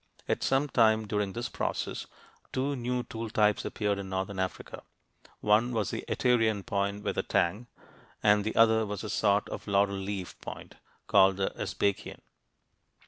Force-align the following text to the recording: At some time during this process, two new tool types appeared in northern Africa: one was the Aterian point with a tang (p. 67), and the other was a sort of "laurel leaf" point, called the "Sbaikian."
At 0.27 0.41
some 0.41 0.67
time 0.67 1.05
during 1.07 1.33
this 1.33 1.47
process, 1.47 2.07
two 2.51 2.75
new 2.75 3.03
tool 3.03 3.29
types 3.29 3.63
appeared 3.65 3.99
in 3.99 4.09
northern 4.09 4.39
Africa: 4.39 4.81
one 5.41 5.73
was 5.73 5.91
the 5.91 6.03
Aterian 6.09 6.65
point 6.65 7.03
with 7.03 7.19
a 7.19 7.21
tang 7.21 7.65
(p. 7.65 7.81
67), 7.81 7.97
and 8.23 8.43
the 8.43 8.55
other 8.55 8.83
was 8.83 9.03
a 9.03 9.11
sort 9.11 9.47
of 9.49 9.67
"laurel 9.67 9.95
leaf" 9.95 10.41
point, 10.41 10.73
called 11.05 11.37
the 11.37 11.51
"Sbaikian." 11.55 12.19